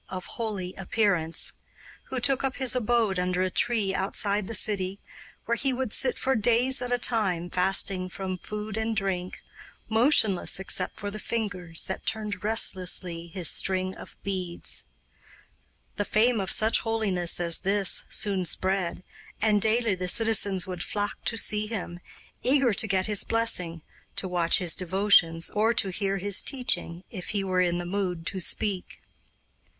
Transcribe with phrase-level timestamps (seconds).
[0.09, 1.53] ]of holy appearance,
[2.05, 4.99] who took up his abode under a tree outside the city,
[5.45, 9.43] where he would sit for days at a time fasting from food and drink,
[9.87, 14.85] motionless except for the fingers that turned restlessly his string of beads.
[15.97, 19.03] The fame of such holiness as this soon spread,
[19.39, 21.99] and daily the citizens would flock to see him,
[22.41, 23.83] eager to get his blessing,
[24.15, 28.25] to watch his devotions, or to hear his teaching, if he were in the mood
[28.25, 28.99] to speak.